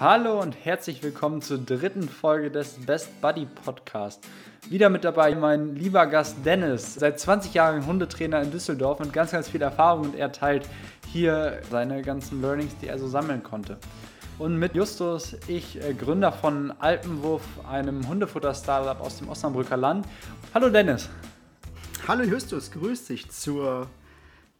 [0.00, 4.26] Hallo und herzlich willkommen zur dritten Folge des Best Buddy Podcast.
[4.70, 9.32] Wieder mit dabei mein lieber Gast Dennis, seit 20 Jahren Hundetrainer in Düsseldorf mit ganz,
[9.32, 10.66] ganz viel Erfahrung und er teilt
[11.06, 13.76] hier seine ganzen Learnings, die er so sammeln konnte.
[14.38, 20.06] Und mit Justus, ich äh, Gründer von Alpenwurf, einem Hundefutter-Startup aus dem Osnabrücker Land.
[20.54, 21.10] Hallo Dennis.
[22.08, 23.86] Hallo Justus, grüß dich zur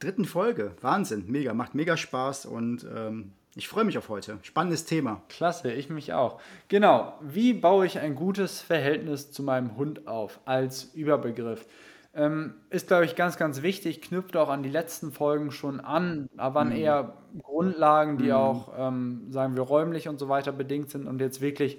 [0.01, 0.73] dritten Folge.
[0.83, 4.39] Wahnsinn, mega, macht mega Spaß und ähm, ich freue mich auf heute.
[4.43, 5.23] Spannendes Thema.
[5.29, 6.41] Klasse, ich mich auch.
[6.69, 11.67] Genau, wie baue ich ein gutes Verhältnis zu meinem Hund auf als Überbegriff?
[12.13, 16.29] Ähm, ist, glaube ich, ganz, ganz wichtig, knüpft auch an die letzten Folgen schon an.
[16.37, 16.77] Da waren mhm.
[16.77, 18.33] eher Grundlagen, die mhm.
[18.33, 21.79] auch, ähm, sagen wir, räumlich und so weiter bedingt sind und jetzt wirklich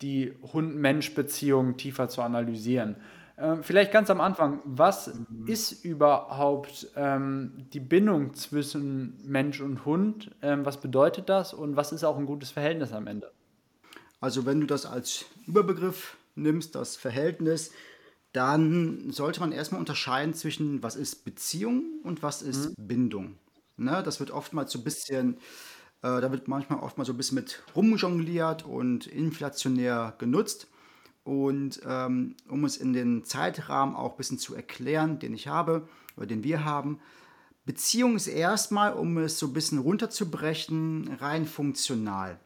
[0.00, 2.96] die Hund-Mensch-Beziehung tiefer zu analysieren.
[3.42, 5.48] Ähm, vielleicht ganz am Anfang, was mhm.
[5.48, 10.30] ist überhaupt ähm, die Bindung zwischen Mensch und Hund?
[10.42, 13.32] Ähm, was bedeutet das und was ist auch ein gutes Verhältnis am Ende?
[14.20, 17.72] Also wenn du das als Überbegriff nimmst, das Verhältnis,
[18.32, 22.86] dann sollte man erstmal unterscheiden zwischen, was ist Beziehung und was ist mhm.
[22.86, 23.38] Bindung.
[23.76, 25.34] Ne, das wird oftmals so ein bisschen,
[26.02, 30.68] äh, da wird manchmal oftmals so ein bisschen mit rumjongliert und inflationär genutzt.
[31.24, 35.88] Und ähm, um es in den Zeitrahmen auch ein bisschen zu erklären, den ich habe
[36.16, 37.00] oder den wir haben,
[37.64, 42.40] Beziehung ist erstmal, um es so ein bisschen runterzubrechen, rein funktional.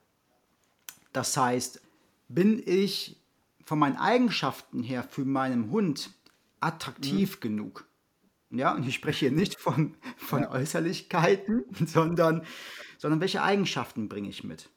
[1.12, 1.80] Das heißt,
[2.28, 3.16] bin ich
[3.64, 6.10] von meinen Eigenschaften her für meinen Hund
[6.60, 7.40] attraktiv mhm.
[7.40, 7.86] genug?
[8.50, 12.42] Ja, und ich spreche hier nicht von, von Äußerlichkeiten, sondern,
[12.98, 14.68] sondern welche Eigenschaften bringe ich mit?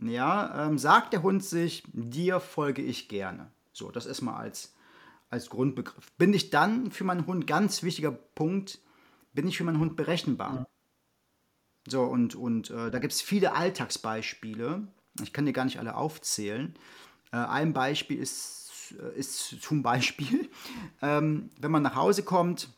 [0.00, 3.50] Ja, ähm, sagt der Hund sich, dir folge ich gerne.
[3.72, 4.74] So, das ist mal als,
[5.30, 6.12] als Grundbegriff.
[6.12, 8.78] Bin ich dann für meinen Hund, ganz wichtiger Punkt,
[9.32, 10.54] bin ich für meinen Hund berechenbar?
[10.54, 10.66] Ja.
[11.88, 14.88] So, und, und äh, da gibt es viele Alltagsbeispiele.
[15.22, 16.74] Ich kann dir gar nicht alle aufzählen.
[17.32, 20.50] Äh, ein Beispiel ist, äh, ist zum Beispiel,
[21.02, 22.70] ähm, wenn man nach Hause kommt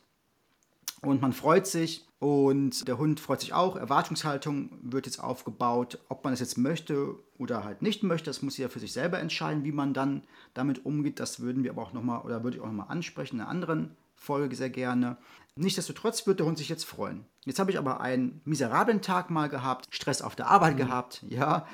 [1.01, 3.77] und man freut sich, und der Hund freut sich auch.
[3.77, 5.99] Erwartungshaltung wird jetzt aufgebaut.
[6.09, 9.19] Ob man es jetzt möchte oder halt nicht möchte, das muss jeder für sich selber
[9.19, 11.21] entscheiden, wie man dann damit umgeht.
[11.21, 13.95] Das würden wir aber auch nochmal oder würde ich auch nochmal ansprechen in einer anderen
[14.15, 15.17] Folge sehr gerne.
[15.55, 17.25] Nichtsdestotrotz wird der Hund sich jetzt freuen.
[17.45, 20.79] Jetzt habe ich aber einen miserablen Tag mal gehabt, Stress auf der Arbeit mhm.
[20.79, 21.65] gehabt, ja,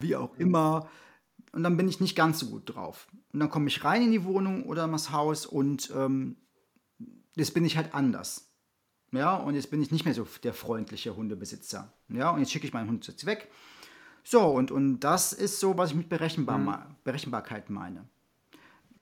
[0.00, 0.88] wie auch immer.
[1.52, 3.06] Und dann bin ich nicht ganz so gut drauf.
[3.32, 6.36] Und dann komme ich rein in die Wohnung oder in das Haus und ähm,
[7.36, 8.53] jetzt bin ich halt anders.
[9.14, 11.92] Ja, und jetzt bin ich nicht mehr so der freundliche Hundebesitzer.
[12.08, 13.50] Ja, und jetzt schicke ich meinen Hund jetzt weg.
[14.24, 16.96] So, und, und das ist so, was ich mit Berechenbar mhm.
[17.04, 18.06] Berechenbarkeit meine.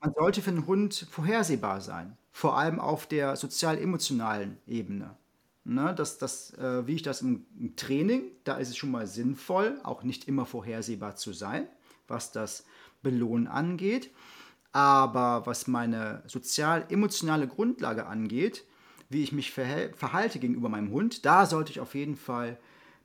[0.01, 5.17] Man sollte für einen Hund vorhersehbar sein, vor allem auf der sozial-emotionalen Ebene.
[5.65, 9.07] Ne, das, das, äh, wie ich das im, im, Training, da ist es schon mal
[9.07, 11.69] sinnvoll, auch nicht immer vorhersehbar zu sein,
[12.09, 12.65] was das
[13.01, 14.11] Belohnen angeht.
[14.73, 18.65] Aber was meine sozial-emotionale Grundlage angeht,
[19.13, 22.59] wie ich mich verhalte gegenüber meinem Hund, da sollte ich auf jeden Fall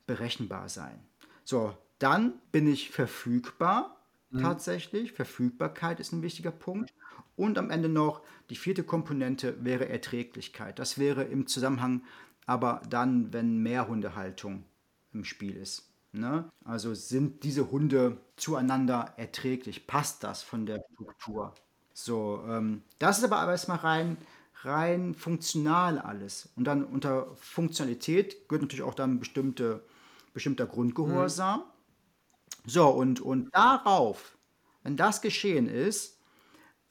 [0.06, 1.00] berechenbar sein.
[1.44, 3.97] So, dann bin ich verfügbar
[4.29, 4.41] mhm.
[4.41, 5.13] tatsächlich.
[5.13, 6.94] Verfügbarkeit ist ein wichtiger Punkt.
[7.35, 10.79] Und am Ende noch die vierte Komponente wäre Erträglichkeit.
[10.79, 12.01] Das wäre im Zusammenhang
[12.47, 14.63] aber dann, wenn mehr Hundehaltung
[15.13, 15.91] im Spiel ist.
[16.13, 16.50] Ne?
[16.63, 19.85] Also sind diese Hunde zueinander erträglich?
[19.85, 21.53] Passt das von der Struktur?
[21.94, 24.18] So, ähm, das ist aber erstmal rein
[24.63, 26.50] rein funktional alles.
[26.56, 29.85] Und dann unter Funktionalität gehört natürlich auch dann bestimmte,
[30.34, 31.59] bestimmter Grundgehorsam.
[31.59, 31.63] Mhm.
[32.66, 34.38] So, und, und darauf,
[34.84, 36.19] wenn das geschehen ist,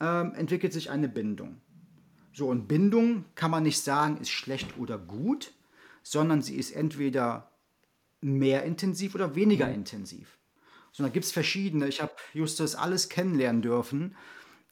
[0.00, 1.60] ähm, entwickelt sich eine Bindung.
[2.32, 5.52] So, und Bindung kann man nicht sagen, ist schlecht oder gut,
[6.02, 7.50] sondern sie ist entweder
[8.20, 9.74] mehr intensiv oder weniger mhm.
[9.74, 10.38] intensiv.
[10.92, 11.88] So, da gibt es verschiedene.
[11.88, 14.16] Ich habe Justus alles kennenlernen dürfen.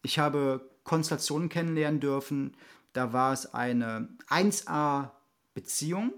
[0.02, 2.56] Ich habe Konstellationen kennenlernen dürfen,
[2.94, 6.14] da war es eine 1A-Beziehung,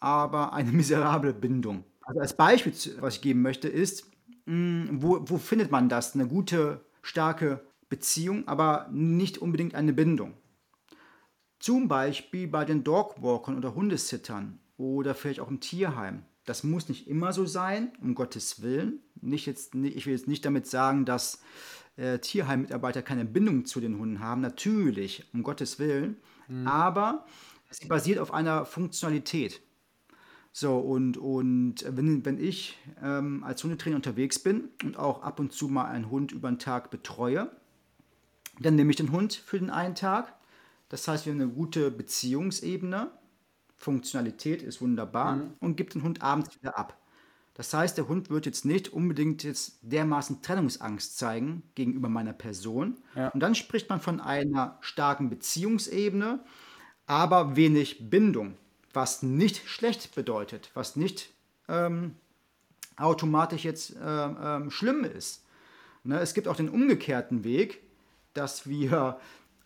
[0.00, 1.84] aber eine miserable Bindung.
[2.02, 4.10] Also als Beispiel, was ich geben möchte, ist,
[4.46, 6.14] hm, wo, wo findet man das?
[6.14, 10.34] Eine gute, starke Beziehung, aber nicht unbedingt eine Bindung.
[11.58, 16.22] Zum Beispiel bei den Dogwalkern oder Hundesittern oder vielleicht auch im Tierheim.
[16.44, 19.00] Das muss nicht immer so sein, um Gottes Willen.
[19.20, 21.42] Nicht jetzt, ich will jetzt nicht damit sagen, dass
[21.98, 24.40] äh, Tierheimmitarbeiter keine Bindung zu den Hunden haben.
[24.40, 26.16] Natürlich, um Gottes Willen.
[26.46, 26.66] Mhm.
[26.66, 27.26] Aber
[27.70, 29.60] sie basiert auf einer Funktionalität.
[30.52, 35.52] So, und, und wenn, wenn ich ähm, als Hundetrainer unterwegs bin und auch ab und
[35.52, 37.50] zu mal einen Hund über den Tag betreue,
[38.60, 40.34] dann nehme ich den Hund für den einen Tag.
[40.88, 43.10] Das heißt, wir haben eine gute Beziehungsebene.
[43.76, 45.50] Funktionalität ist wunderbar mhm.
[45.60, 46.98] und gibt den Hund abends wieder ab.
[47.58, 52.98] Das heißt, der Hund wird jetzt nicht unbedingt jetzt dermaßen Trennungsangst zeigen gegenüber meiner Person.
[53.16, 53.30] Ja.
[53.30, 56.38] Und dann spricht man von einer starken Beziehungsebene,
[57.06, 58.56] aber wenig Bindung,
[58.92, 61.30] was nicht schlecht bedeutet, was nicht
[61.66, 62.14] ähm,
[62.96, 65.44] automatisch jetzt äh, ähm, schlimm ist.
[66.04, 67.82] Ne, es gibt auch den umgekehrten Weg,
[68.34, 69.18] dass wir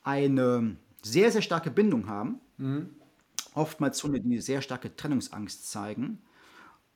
[0.02, 2.40] eine sehr, sehr starke Bindung haben.
[3.54, 6.22] Oftmals Hunde, die sehr starke Trennungsangst zeigen.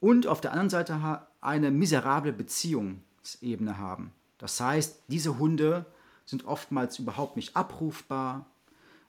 [0.01, 4.13] Und auf der anderen Seite eine miserable Beziehungsebene haben.
[4.39, 5.87] Das heißt, diese Hunde
[6.27, 8.47] sind oftmals überhaupt nicht abrufbar.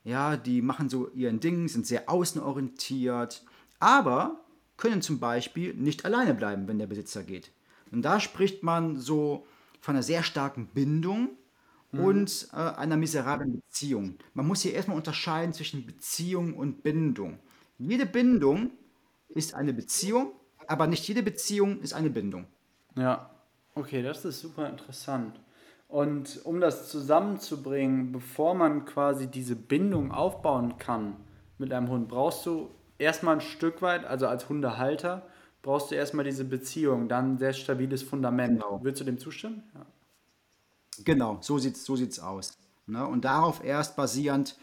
[0.03, 3.43] Ja, die machen so ihren Ding, sind sehr außenorientiert,
[3.79, 4.39] aber
[4.77, 7.51] können zum Beispiel nicht alleine bleiben, wenn der Besitzer geht.
[7.91, 9.45] Und da spricht man so
[9.81, 11.29] von einer sehr starken Bindung
[11.91, 14.17] und äh, einer miserablen Beziehung.
[14.33, 17.39] Man muss hier erstmal unterscheiden zwischen Beziehung und Bindung.
[17.77, 18.71] Jede Bindung
[19.29, 20.31] ist eine Beziehung,
[20.67, 22.45] aber nicht jede Beziehung ist eine Bindung.
[22.95, 23.29] Ja,
[23.75, 25.39] okay, das ist super interessant.
[25.87, 31.15] Und um das zusammenzubringen, bevor man quasi diese Bindung aufbauen kann
[31.57, 35.25] mit einem Hund, brauchst du erstmal ein Stück weit, also als Hundehalter,
[35.61, 38.61] brauchst du erstmal diese Beziehung, dann ein sehr stabiles Fundament.
[38.61, 38.83] Genau.
[38.83, 39.63] Würdest du dem zustimmen?
[39.73, 39.85] Ja.
[41.05, 42.57] Genau, so sieht es so sieht's aus.
[42.85, 43.05] Ne?
[43.05, 44.57] Und darauf erst basierend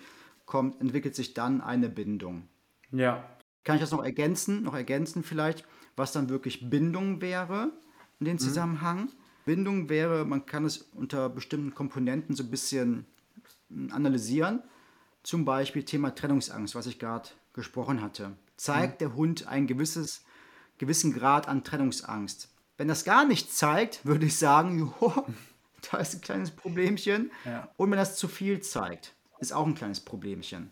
[0.47, 2.49] kommt, entwickelt sich dann eine Bindung.
[2.91, 3.25] Ja.
[3.65, 4.63] Kann ich das noch ergänzen?
[4.63, 5.65] Noch ergänzen vielleicht,
[5.97, 7.73] was dann wirklich Bindung wäre
[8.21, 9.09] in dem Zusammenhang?
[9.45, 13.07] Bindung wäre, man kann es unter bestimmten Komponenten so ein bisschen
[13.69, 14.63] mm, analysieren.
[15.23, 18.33] Zum Beispiel Thema Trennungsangst, was ich gerade gesprochen hatte.
[18.57, 20.25] Zeigt der Hund ein gewisses,
[20.79, 22.49] gewissen Grad an Trennungsangst?
[22.77, 25.27] Wenn das gar nicht zeigt, würde ich sagen, jo,
[25.91, 27.31] da ist ein kleines Problemchen.
[27.45, 27.69] Ja.
[27.77, 30.71] Und wenn das zu viel zeigt, ist auch ein kleines Problemchen.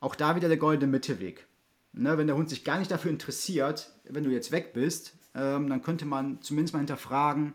[0.00, 1.46] Auch da wieder der goldene Mittelweg.
[1.92, 5.68] Ne, wenn der Hund sich gar nicht dafür interessiert, wenn du jetzt weg bist, ähm,
[5.68, 7.54] dann könnte man zumindest mal hinterfragen,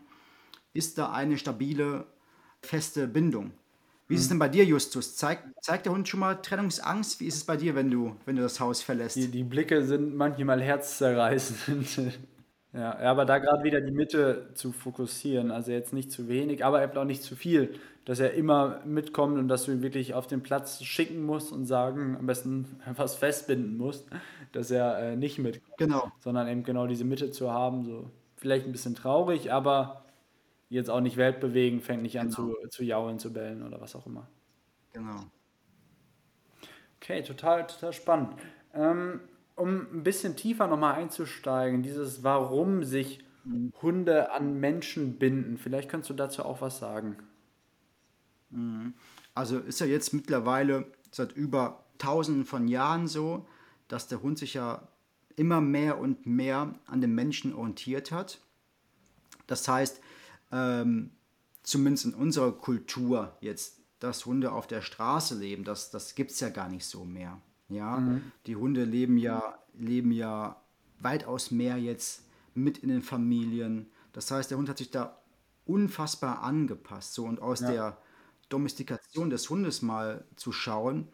[0.74, 2.06] ist da eine stabile,
[2.60, 3.52] feste Bindung?
[4.08, 5.16] Wie ist es denn bei dir, Justus?
[5.16, 7.18] Zeigt, zeigt der Hund schon mal Trennungsangst?
[7.18, 9.16] Wie ist es bei dir, wenn du, wenn du das Haus verlässt?
[9.16, 12.18] Die, die Blicke sind manchmal herzzerreißend.
[12.72, 16.82] Ja, aber da gerade wieder die Mitte zu fokussieren, also jetzt nicht zu wenig, aber
[16.82, 17.74] eben auch nicht zu viel,
[18.04, 21.64] dass er immer mitkommt und dass du ihn wirklich auf den Platz schicken musst und
[21.66, 24.08] sagen, am besten was festbinden musst,
[24.52, 28.66] dass er äh, nicht mitkommt, Genau, sondern eben genau diese Mitte zu haben, so vielleicht
[28.66, 30.04] ein bisschen traurig, aber
[30.68, 33.96] jetzt auch nicht weltbewegend, fängt nicht an genau, zu, zu jaulen, zu bellen oder was
[33.96, 34.28] auch immer.
[34.92, 35.30] genau.
[37.00, 38.34] Okay, total, total spannend.
[38.74, 39.20] Ähm,
[39.56, 43.24] um ein bisschen tiefer nochmal einzusteigen, dieses Warum sich
[43.80, 47.16] Hunde an Menschen binden, vielleicht kannst du dazu auch was sagen.
[49.34, 53.46] Also ist ja jetzt mittlerweile seit über tausenden von Jahren so,
[53.88, 54.88] dass der Hund sich ja
[55.36, 58.40] immer mehr und mehr an den Menschen orientiert hat.
[59.46, 60.00] Das heißt,
[60.52, 61.10] ähm,
[61.62, 66.40] zumindest in unserer Kultur jetzt, dass Hunde auf der Straße leben, das, das gibt es
[66.40, 67.40] ja gar nicht so mehr.
[67.68, 70.60] Ja, die Hunde leben ja, leben ja
[71.00, 72.24] weitaus mehr jetzt
[72.54, 73.86] mit in den Familien.
[74.12, 75.20] Das heißt, der Hund hat sich da
[75.66, 77.14] unfassbar angepasst.
[77.14, 77.98] So, und aus Ja, der
[78.48, 81.08] Domestikation des Hundes mal zu schauen,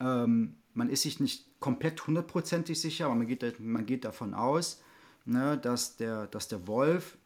[0.00, 4.82] ähm, man ist sich nicht komplett hundertprozentig sicher, aber man geht, man geht davon aus,
[5.26, 7.18] ne, dass, der, dass der Wolf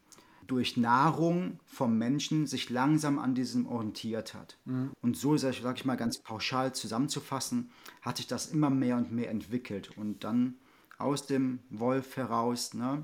[0.47, 4.57] durch Nahrung vom Menschen sich langsam an diesem orientiert hat.
[5.01, 8.97] Und so, sage ich, sag ich mal ganz pauschal zusammenzufassen, hat sich das immer mehr
[8.97, 9.97] und mehr entwickelt.
[9.97, 10.55] Und dann
[10.97, 13.03] aus dem Wolf heraus, ne,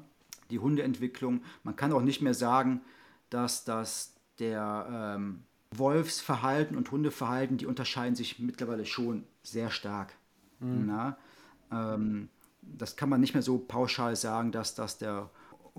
[0.50, 1.44] die Hundeentwicklung.
[1.64, 2.82] Man kann auch nicht mehr sagen,
[3.30, 10.14] dass das der ähm, Wolfsverhalten und Hundeverhalten, die unterscheiden sich mittlerweile schon sehr stark.
[10.86, 11.18] Na?
[11.72, 12.30] Ähm,
[12.62, 15.30] das kann man nicht mehr so pauschal sagen, dass das der,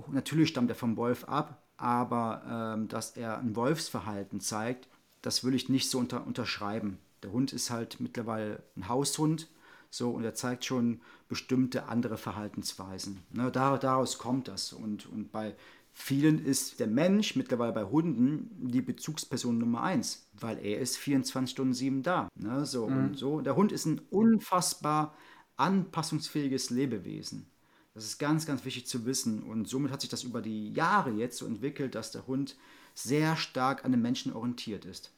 [0.08, 4.88] natürlich stammt er vom Wolf ab, aber ähm, dass er ein Wolfsverhalten zeigt,
[5.22, 6.98] das will ich nicht so unter, unterschreiben.
[7.22, 9.48] Der Hund ist halt mittlerweile ein Haushund,
[9.94, 13.22] so, und er zeigt schon bestimmte andere Verhaltensweisen.
[13.30, 14.72] Ne, da, daraus kommt das.
[14.72, 15.54] Und, und bei
[15.92, 21.52] vielen ist der Mensch, mittlerweile bei Hunden, die Bezugsperson Nummer eins, weil er ist 24
[21.52, 22.28] Stunden sieben da.
[22.34, 23.40] Ne, so und so.
[23.40, 25.14] Der Hund ist ein unfassbar
[25.56, 27.46] anpassungsfähiges Lebewesen.
[27.94, 29.42] Das ist ganz, ganz wichtig zu wissen.
[29.44, 32.56] Und somit hat sich das über die Jahre jetzt so entwickelt, dass der Hund
[32.94, 35.12] sehr stark an den Menschen orientiert ist.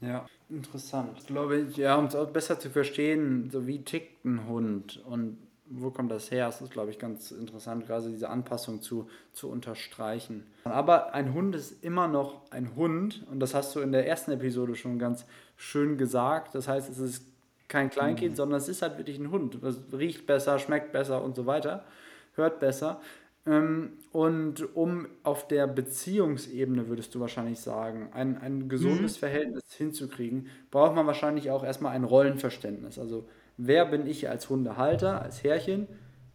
[0.00, 1.16] ja, interessant.
[1.18, 5.38] Ich glaube, ja, um es auch besser zu verstehen, so wie tickt ein Hund und
[5.74, 9.48] wo kommt das her, das ist, glaube ich, ganz interessant, gerade diese Anpassung zu, zu
[9.48, 10.46] unterstreichen.
[10.64, 14.32] Aber ein Hund ist immer noch ein Hund und das hast du in der ersten
[14.32, 15.24] Episode schon ganz
[15.56, 16.54] schön gesagt.
[16.54, 17.26] Das heißt, es ist
[17.68, 19.62] kein Kleinkind, sondern es ist halt wirklich ein Hund.
[19.62, 21.84] Es riecht besser, schmeckt besser und so weiter,
[22.32, 23.00] hört besser.
[23.46, 29.16] Ähm, und um auf der Beziehungsebene, würdest du wahrscheinlich sagen, ein, ein gesundes Mhm.
[29.16, 32.98] Verhältnis hinzukriegen, braucht man wahrscheinlich auch erstmal ein Rollenverständnis.
[32.98, 35.88] Also wer bin ich als Hundehalter, als Herrchen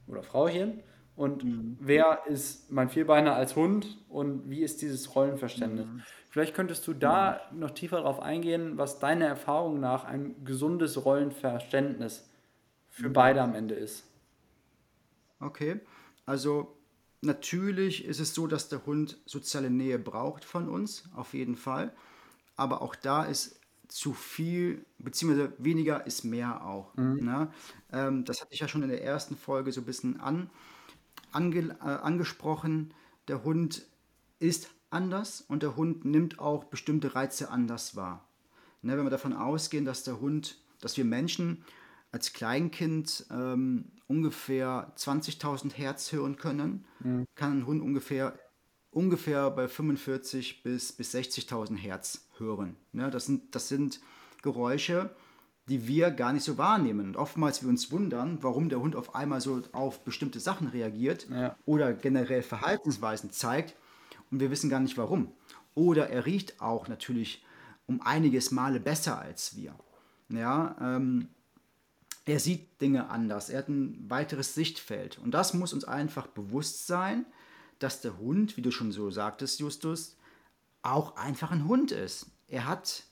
[0.08, 0.84] oder Frauchen
[1.16, 1.78] und Mhm.
[1.80, 5.88] wer ist mein Vierbeiner als Hund und wie ist dieses Rollenverständnis?
[5.88, 6.06] Mhm.
[6.30, 7.34] Vielleicht könntest du Mhm.
[7.34, 12.30] da noch tiefer darauf eingehen, was deiner Erfahrung nach ein gesundes Rollenverständnis
[12.90, 13.12] für Mhm.
[13.12, 14.07] beide am Ende ist.
[15.40, 15.80] Okay,
[16.26, 16.78] also
[17.22, 21.94] natürlich ist es so, dass der Hund soziale Nähe braucht von uns, auf jeden Fall.
[22.56, 26.96] Aber auch da ist zu viel, beziehungsweise weniger ist mehr auch.
[27.22, 27.52] Ne?
[27.92, 30.50] Ähm, das hatte ich ja schon in der ersten Folge so ein bisschen an,
[31.32, 32.94] ange, äh, angesprochen.
[33.28, 33.86] Der Hund
[34.40, 38.28] ist anders und der Hund nimmt auch bestimmte Reize anders wahr.
[38.82, 41.64] Ne, wenn wir davon ausgehen, dass der Hund, dass wir Menschen
[42.12, 46.86] als Kleinkind ähm, ungefähr 20.000 Hertz hören können,
[47.36, 48.38] kann ein Hund ungefähr,
[48.92, 52.76] ungefähr bei 45 bis, bis 60.000 Hertz hören.
[52.94, 54.00] Ne, das sind, das sind
[54.42, 55.10] Geräusche,
[55.68, 57.08] die wir gar nicht so wahrnehmen.
[57.08, 61.28] Und oftmals wir uns wundern, warum der Hund auf einmal so auf bestimmte Sachen reagiert
[61.30, 61.56] Ja.
[61.66, 63.76] oder generell Verhaltensweisen zeigt
[64.32, 65.32] und wir wissen gar nicht warum.
[65.76, 67.46] Oder er riecht auch natürlich
[67.86, 69.76] um einiges Male besser als wir.
[70.30, 71.28] Ja, ähm,
[72.28, 75.18] er sieht Dinge anders, er hat ein weiteres Sichtfeld.
[75.18, 77.26] Und das muss uns einfach bewusst sein,
[77.80, 80.18] dass der Hund, wie du schon so sagtest, Justus,
[80.82, 82.28] auch einfach ein Hund ist.
[82.48, 83.04] Er hat,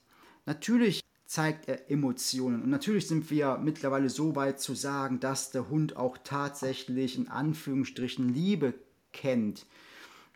[0.45, 2.61] natürlich zeigt er Emotionen.
[2.61, 7.29] Und natürlich sind wir mittlerweile so weit zu sagen, dass der Hund auch tatsächlich in
[7.29, 8.73] Anführungsstrichen Liebe
[9.13, 9.65] kennt.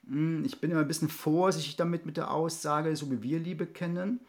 [0.07, 3.65] Hm, Ich bin immer ein bisschen vorsichtig damit mit der Aussage, so wie wir Liebe
[3.67, 4.21] kennen.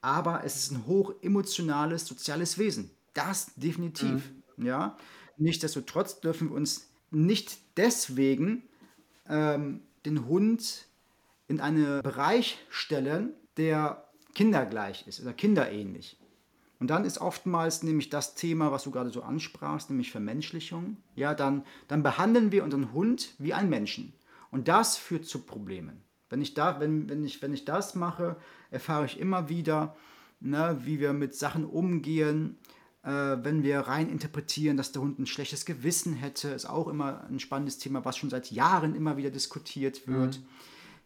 [0.00, 2.90] Aber es ist ein hoch emotionales, soziales Wesen.
[3.14, 4.30] Das definitiv.
[4.56, 4.96] Ja.
[5.36, 8.68] Nichtsdestotrotz dürfen wir uns nicht deswegen
[9.28, 10.86] ähm, den Hund
[11.48, 16.18] in einen Bereich stellen, der kindergleich ist oder kinderähnlich.
[16.78, 20.96] Und dann ist oftmals nämlich das Thema, was du gerade so ansprachst, nämlich Vermenschlichung.
[21.14, 24.14] Ja, dann, dann behandeln wir unseren Hund wie einen Menschen.
[24.50, 26.02] Und das führt zu Problemen.
[26.30, 28.36] Wenn ich, da, wenn, wenn ich, wenn ich das mache,
[28.70, 29.94] erfahre ich immer wieder,
[30.40, 32.58] ne, wie wir mit Sachen umgehen.
[33.02, 33.10] Äh,
[33.42, 37.40] wenn wir rein interpretieren, dass der Hund ein schlechtes Gewissen hätte, ist auch immer ein
[37.40, 40.40] spannendes Thema, was schon seit Jahren immer wieder diskutiert wird.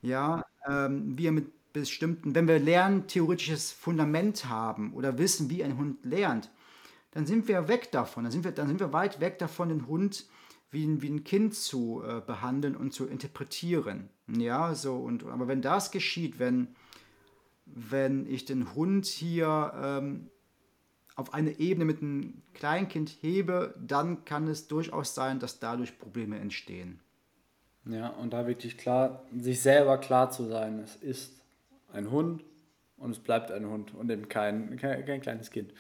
[0.03, 5.77] Ja, ähm, wir mit bestimmten, wenn wir lernen, theoretisches Fundament haben oder wissen, wie ein
[5.77, 6.51] Hund lernt,
[7.11, 8.25] dann sind wir weg davon.
[8.25, 10.27] Dann sind wir, dann sind wir weit weg davon, den Hund
[10.71, 14.09] wie ein, wie ein Kind zu äh, behandeln und zu interpretieren.
[14.27, 16.75] Ja, so und aber wenn das geschieht, wenn,
[17.67, 20.31] wenn ich den Hund hier ähm,
[21.17, 26.39] auf eine Ebene mit einem Kleinkind hebe, dann kann es durchaus sein, dass dadurch Probleme
[26.39, 27.01] entstehen.
[27.87, 31.41] Ja, und da wirklich klar, sich selber klar zu sein, es ist
[31.93, 32.43] ein Hund
[32.97, 35.73] und es bleibt ein Hund und eben kein, kein, kein kleines Kind.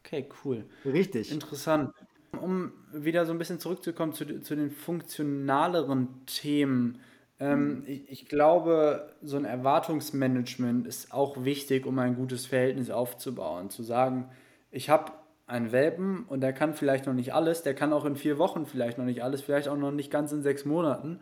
[0.00, 0.64] Okay, cool.
[0.84, 1.32] Richtig.
[1.32, 1.92] Interessant.
[2.40, 7.00] Um wieder so ein bisschen zurückzukommen zu, zu den funktionaleren Themen.
[7.40, 13.70] Ähm, ich, ich glaube, so ein Erwartungsmanagement ist auch wichtig, um ein gutes Verhältnis aufzubauen.
[13.70, 14.28] Zu sagen,
[14.70, 15.12] ich habe
[15.46, 18.66] einen Welpen und der kann vielleicht noch nicht alles, der kann auch in vier Wochen
[18.66, 21.20] vielleicht noch nicht alles, vielleicht auch noch nicht ganz in sechs Monaten.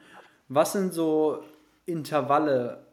[0.49, 1.45] Was sind so
[1.85, 2.87] Intervalle,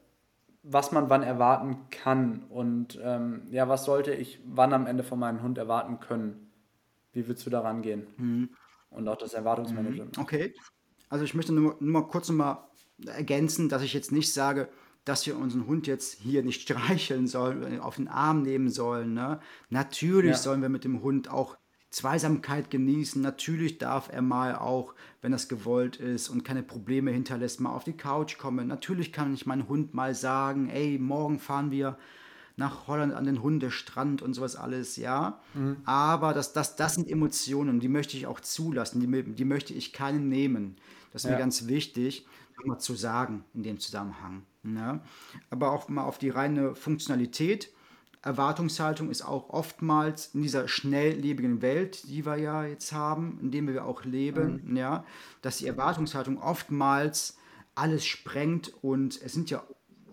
[0.62, 5.20] was man wann erwarten kann und ähm, ja, was sollte ich wann am Ende von
[5.20, 6.52] meinem Hund erwarten können?
[7.14, 8.08] Wie würdest du da rangehen?
[8.92, 10.18] Und auch das Erwartungsmanagement.
[10.20, 10.54] Okay.
[11.10, 12.68] Also ich möchte nur, nur mal kurz noch mal
[13.06, 14.70] ergänzen, dass ich jetzt nicht sage,
[15.06, 19.14] dass wir unseren Hund jetzt hier nicht streicheln sollen, auf den Arm nehmen sollen.
[19.14, 19.40] Ne?
[19.70, 21.58] Natürlich Ja, sollen wir mit dem Hund auch
[21.90, 23.22] Zweisamkeit genießen.
[23.22, 27.84] Natürlich darf er mal auch, wenn das gewollt ist und keine Probleme hinterlässt, mal auf
[27.84, 28.68] die Couch kommen.
[28.68, 31.98] Natürlich kann ich meinem Hund mal sagen, ey, morgen fahren wir
[32.56, 35.40] nach Holland an den Hundestrand und sowas alles, ja.
[35.86, 39.94] Aber das, das, das sind Emotionen, die möchte ich auch zulassen, die, die möchte ich
[39.94, 40.76] keinen nehmen.
[41.12, 42.26] Das ist mir ja, ganz wichtig,
[42.66, 44.44] mal zu sagen in dem Zusammenhang.
[44.64, 45.02] Ne?
[45.50, 47.72] Aber auch mal auf die reine Funktionalität.
[48.22, 53.68] Erwartungshaltung ist auch oftmals in dieser schnelllebigen Welt, die wir ja jetzt haben, in der
[53.68, 55.04] wir auch leben, ja,
[55.42, 57.38] dass die Erwartungshaltung oftmals
[57.76, 59.64] alles sprengt und es sind ja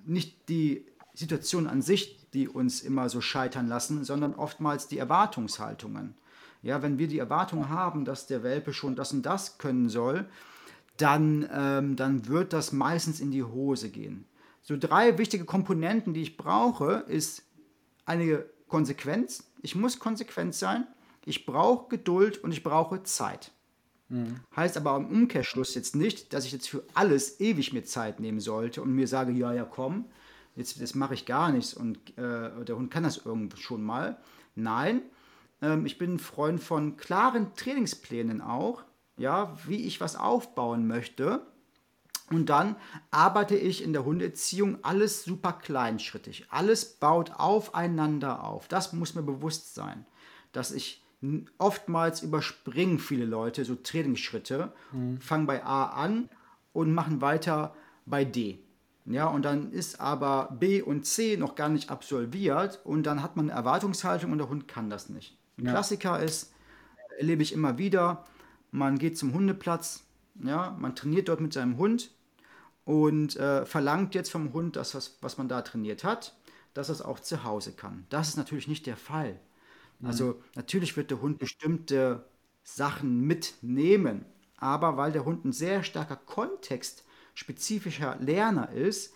[0.04, 6.14] nicht die Situationen an sich, die uns immer so scheitern lassen, sondern oftmals die Erwartungshaltungen.
[6.62, 10.28] Ja, wenn wir die Erwartung haben, dass der Welpe schon das und das können soll,
[11.00, 14.26] dann, ähm, dann wird das meistens in die Hose gehen.
[14.62, 17.42] So drei wichtige Komponenten, die ich brauche, ist
[18.04, 19.50] eine Konsequenz.
[19.62, 20.87] Ich muss konsequent sein.
[21.25, 23.52] Ich brauche Geduld und ich brauche Zeit.
[24.57, 28.40] Heißt aber im Umkehrschluss jetzt nicht, dass ich jetzt für alles ewig mir Zeit nehmen
[28.40, 30.07] sollte und mir sage, ja, ja, komm,
[30.57, 34.16] jetzt, jetzt mache ich gar nichts und äh, der Hund kann das irgendwo schon mal.
[34.57, 35.02] Nein,
[35.62, 38.83] ähm, ich bin ein Freund von klaren Trainingsplänen auch,
[39.20, 41.42] ja, wie ich was aufbauen möchte.
[42.30, 42.76] Und dann
[43.10, 46.46] arbeite ich in der Hundeerziehung alles super kleinschrittig.
[46.48, 48.66] Alles baut aufeinander auf.
[48.66, 50.06] Das muss mir bewusst sein,
[50.52, 51.04] dass ich
[51.58, 55.20] oftmals überspringen viele Leute so Trainingsschritte, mhm.
[55.20, 56.30] fangen bei A an
[56.72, 57.74] und machen weiter
[58.06, 58.58] bei D.
[59.04, 63.36] Ja, und dann ist aber B und C noch gar nicht absolviert und dann hat
[63.36, 65.36] man eine Erwartungshaltung und der Hund kann das nicht.
[65.58, 65.72] Ein ja.
[65.72, 66.54] Klassiker ist,
[67.18, 68.24] erlebe ich immer wieder,
[68.70, 70.04] man geht zum Hundeplatz,
[70.42, 72.10] ja, man trainiert dort mit seinem Hund
[72.84, 76.36] und äh, verlangt jetzt vom Hund, dass das, was man da trainiert hat,
[76.74, 78.06] dass er es auch zu Hause kann.
[78.10, 79.38] Das ist natürlich nicht der Fall.
[80.02, 80.34] Also mhm.
[80.54, 82.24] natürlich wird der Hund bestimmte
[82.62, 84.24] Sachen mitnehmen,
[84.56, 89.14] aber weil der Hund ein sehr starker kontextspezifischer Lerner ist,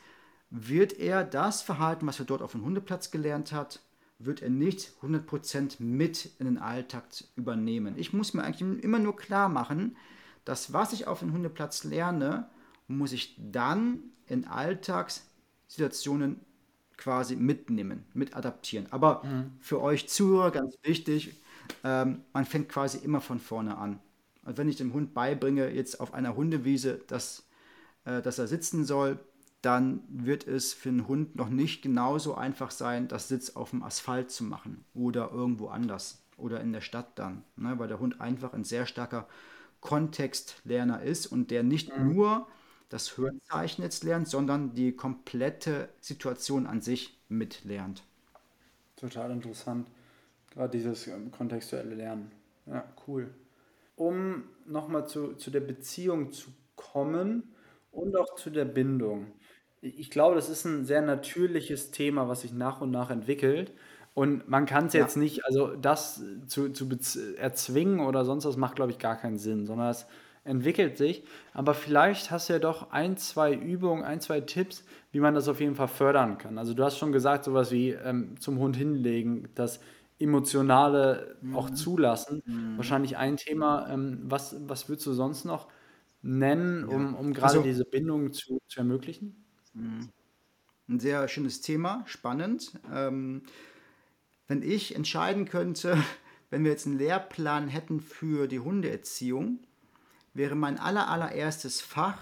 [0.51, 3.81] wird er das Verhalten, was er dort auf dem Hundeplatz gelernt hat,
[4.19, 7.05] wird er nicht 100% mit in den Alltag
[7.37, 7.95] übernehmen.
[7.97, 9.97] Ich muss mir eigentlich immer nur klar machen,
[10.45, 12.49] dass was ich auf dem Hundeplatz lerne,
[12.87, 16.41] muss ich dann in Alltagssituationen
[16.97, 18.87] quasi mitnehmen, mit adaptieren.
[18.91, 19.53] Aber mhm.
[19.61, 21.41] für euch Zuhörer ganz wichtig,
[21.83, 24.01] ähm, man fängt quasi immer von vorne an.
[24.45, 27.45] Also wenn ich dem Hund beibringe, jetzt auf einer Hundewiese, dass,
[28.05, 29.19] äh, dass er sitzen soll,
[29.65, 33.83] dann wird es für einen Hund noch nicht genauso einfach sein, das Sitz auf dem
[33.83, 37.79] Asphalt zu machen oder irgendwo anders oder in der Stadt dann, ne?
[37.79, 39.27] weil der Hund einfach ein sehr starker
[39.81, 42.15] Kontextlerner ist und der nicht mhm.
[42.15, 42.47] nur
[42.89, 48.03] das Hörzeichen jetzt lernt, sondern die komplette Situation an sich mitlernt.
[48.97, 49.89] Total interessant.
[50.51, 52.31] Gerade dieses ähm, kontextuelle Lernen.
[52.67, 53.35] Ja, cool.
[53.97, 57.55] Um nochmal zu, zu der Beziehung zu kommen
[57.91, 59.27] und auch zu der Bindung.
[59.85, 63.73] Ich glaube, das ist ein sehr natürliches Thema, was sich nach und nach entwickelt.
[64.15, 65.01] Und man kann es ja.
[65.01, 66.89] jetzt nicht, also das zu, zu
[67.37, 70.07] erzwingen oder sonst was macht, glaube ich, gar keinen Sinn, sondern es
[70.45, 71.25] entwickelt sich.
[71.53, 75.49] Aber vielleicht hast du ja doch ein, zwei Übungen, ein, zwei Tipps, wie man das
[75.49, 76.59] auf jeden Fall fördern kann.
[76.59, 79.81] Also du hast schon gesagt, sowas wie ähm, zum Hund hinlegen, das
[80.19, 81.57] Emotionale mhm.
[81.57, 82.43] auch zulassen.
[82.47, 82.77] Mhm.
[82.77, 83.89] Wahrscheinlich ein Thema.
[83.91, 85.67] Ähm, was, was würdest du sonst noch
[86.23, 89.44] nennen, um, um gerade also, diese Bindung zu, zu ermöglichen?
[89.75, 90.09] Mhm.
[90.89, 92.73] Ein sehr schönes Thema, spannend.
[92.93, 93.43] Ähm,
[94.49, 96.03] wenn ich entscheiden könnte,
[96.51, 99.59] wenn wir jetzt einen Lehrplan hätten für die Hundeerziehung,
[100.35, 102.19] wäre mein aller, allererstes Fach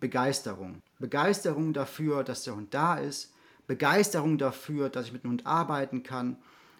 [0.00, 0.82] Begeisterung.
[0.98, 3.32] Begeisterung dafür, dass der Hund da ist.
[3.66, 6.36] Begeisterung dafür, dass ich mit dem Hund arbeiten kann.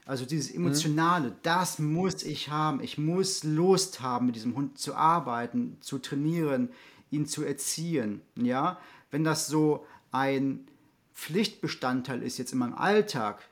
[0.07, 0.67] Also dieses mhm.
[0.67, 1.35] Emotionale, mhm.
[1.43, 2.83] das muss ich haben.
[2.83, 6.71] Ich muss Lust haben, mit diesem Hund zu arbeiten, zu trainieren,
[7.15, 8.21] ihn zu erziehen.
[8.37, 8.79] Ja,
[9.11, 10.69] wenn das so ein
[11.15, 13.49] Pflichtbestandteil ist jetzt in meinem Alltag,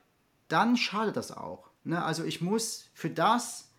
[0.49, 1.71] dann schadet das auch.
[1.85, 2.05] Ne?
[2.05, 3.71] Also ich muss für das,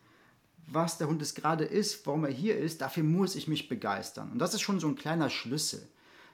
[0.68, 4.32] was der Hund es gerade ist, warum er hier ist, dafür muss ich mich begeistern.
[4.32, 5.88] Und das ist schon so ein kleiner Schlüssel.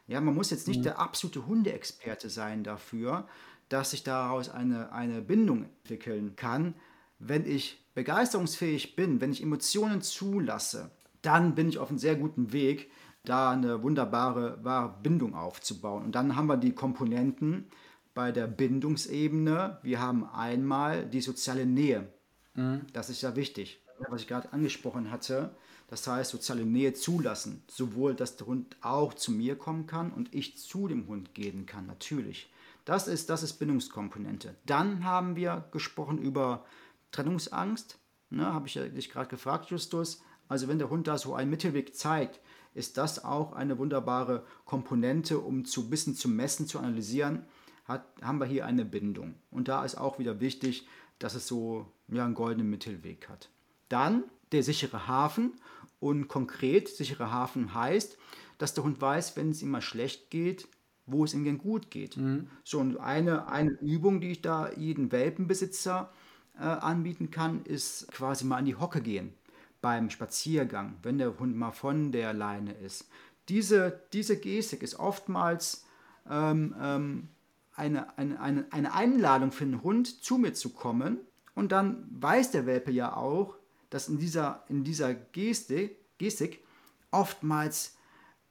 [0.07, 0.83] Ja, man muss jetzt nicht mhm.
[0.83, 3.27] der absolute Hundeexperte sein dafür,
[3.69, 6.73] dass sich daraus eine, eine Bindung entwickeln kann.
[7.19, 10.89] Wenn ich begeisterungsfähig bin, wenn ich Emotionen zulasse,
[11.21, 12.89] dann bin ich auf einem sehr guten Weg,
[13.23, 16.03] da eine wunderbare wahre Bindung aufzubauen.
[16.03, 17.69] Und dann haben wir die Komponenten
[18.13, 19.79] bei der Bindungsebene.
[19.83, 22.11] Wir haben einmal die soziale Nähe.
[22.55, 22.81] Mhm.
[22.93, 25.51] Das ist ja wichtig was ich gerade angesprochen hatte.
[25.87, 27.63] Das heißt, soziale Nähe zulassen.
[27.67, 31.65] Sowohl, dass der Hund auch zu mir kommen kann und ich zu dem Hund gehen
[31.65, 32.51] kann, natürlich.
[32.85, 34.55] Das ist, das ist Bindungskomponente.
[34.65, 36.65] Dann haben wir gesprochen über
[37.11, 37.97] Trennungsangst.
[38.29, 40.21] Ne, Habe ich ja dich gerade gefragt, Justus.
[40.47, 42.39] Also wenn der Hund da so einen Mittelweg zeigt,
[42.73, 47.45] ist das auch eine wunderbare Komponente, um zu bisschen zu messen, zu analysieren,
[47.85, 49.35] hat, haben wir hier eine Bindung.
[49.51, 53.49] Und da ist auch wieder wichtig, dass es so ja, einen goldenen Mittelweg hat.
[53.89, 55.53] Dann der sichere Hafen.
[55.99, 58.17] Und konkret, sichere Hafen heißt,
[58.57, 60.67] dass der Hund weiß, wenn es ihm mal schlecht geht,
[61.05, 62.15] wo es ihm denn gut geht.
[62.15, 62.47] Mhm.
[62.63, 66.13] So, und eine, eine Übung, die ich da jeden Welpenbesitzer
[66.57, 69.33] äh, anbieten kann, ist quasi mal an die Hocke gehen
[69.81, 73.07] beim Spaziergang, wenn der Hund mal von der Leine ist.
[73.47, 75.85] Diese, diese Gestik ist oftmals
[76.29, 77.29] ähm, ähm,
[77.75, 81.19] eine, eine, eine, eine Einladung für den Hund, zu mir zu kommen.
[81.55, 83.55] Und dann weiß der Welpe ja auch,
[83.89, 86.63] dass in dieser, in dieser Geste, Gestik
[87.11, 87.97] oftmals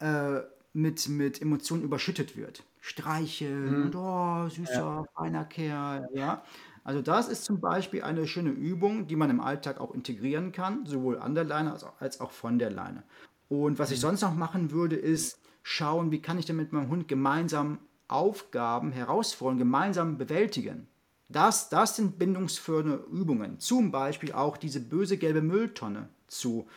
[0.00, 0.40] äh,
[0.72, 2.64] mit, mit Emotionen überschüttet wird.
[2.80, 3.82] Streicheln mhm.
[3.86, 5.04] und oh, süßer, ja.
[5.14, 6.42] feiner Kerl, ja.
[6.88, 10.86] Also das ist zum Beispiel eine schöne Übung, die man im Alltag auch integrieren kann,
[10.86, 13.02] sowohl an der Leine als auch von der Leine.
[13.50, 16.88] Und was ich sonst noch machen würde, ist schauen, wie kann ich denn mit meinem
[16.88, 20.88] Hund gemeinsam Aufgaben, Herausforderungen gemeinsam bewältigen.
[21.28, 23.60] Das, das sind bindungsfördernde Übungen.
[23.60, 26.68] Zum Beispiel auch diese böse gelbe Mülltonne zu,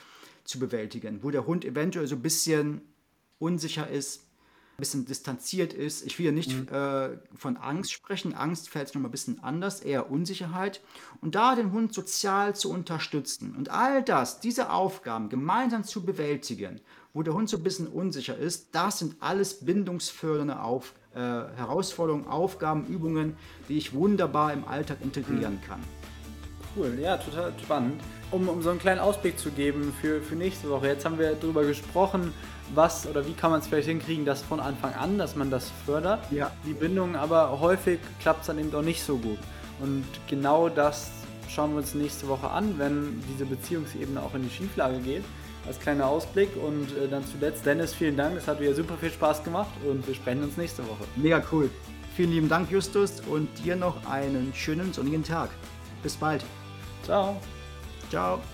[0.43, 2.81] zu bewältigen, wo der Hund eventuell so ein bisschen
[3.39, 4.27] unsicher ist,
[4.81, 6.05] bisschen distanziert ist.
[6.05, 6.67] Ich will ja nicht mhm.
[6.75, 8.33] äh, von Angst sprechen.
[8.33, 10.81] Angst fällt es nochmal ein bisschen anders, eher Unsicherheit.
[11.21, 16.81] Und da den Hund sozial zu unterstützen und all das, diese Aufgaben gemeinsam zu bewältigen,
[17.13, 22.25] wo der Hund so ein bisschen unsicher ist, das sind alles bindungsfördernde Aufgaben äh, Herausforderungen,
[22.27, 23.35] Aufgaben, Übungen,
[23.67, 25.67] die ich wunderbar im Alltag integrieren mhm.
[25.67, 25.79] kann.
[26.75, 28.01] Cool, ja, total spannend.
[28.31, 30.87] Um, um so einen kleinen Ausblick zu geben für, für nächste Woche.
[30.87, 32.33] Jetzt haben wir darüber gesprochen,
[32.73, 35.69] was oder wie kann man es vielleicht hinkriegen, das von Anfang an, dass man das
[35.85, 36.49] fördert, ja.
[36.65, 39.39] die Bindung, aber häufig klappt es dann eben auch nicht so gut.
[39.81, 41.11] Und genau das
[41.49, 45.23] schauen wir uns nächste Woche an, wenn diese Beziehungsebene auch in die Schieflage geht
[45.67, 46.49] als kleiner Ausblick.
[46.55, 48.37] Und äh, dann zuletzt, Dennis, vielen Dank.
[48.37, 51.03] Es hat wieder super viel Spaß gemacht und wir sprechen uns nächste Woche.
[51.15, 51.69] Mega cool.
[52.15, 55.49] Vielen lieben Dank, Justus, und dir noch einen schönen sonnigen Tag.
[56.03, 56.43] Bis bald.
[57.03, 57.39] Ciao.
[58.11, 58.50] Ciao.